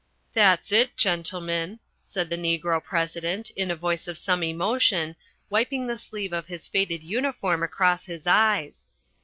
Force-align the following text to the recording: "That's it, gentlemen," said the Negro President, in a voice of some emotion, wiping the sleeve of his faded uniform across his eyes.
"That's 0.33 0.71
it, 0.71 0.97
gentlemen," 0.97 1.77
said 2.03 2.31
the 2.31 2.35
Negro 2.35 2.83
President, 2.83 3.51
in 3.51 3.69
a 3.69 3.75
voice 3.75 4.07
of 4.07 4.17
some 4.17 4.41
emotion, 4.41 5.15
wiping 5.47 5.85
the 5.85 5.99
sleeve 5.99 6.33
of 6.33 6.47
his 6.47 6.67
faded 6.67 7.03
uniform 7.03 7.61
across 7.61 8.07
his 8.07 8.25
eyes. 8.25 8.87